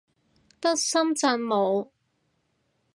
[0.59, 1.91] 得深圳冇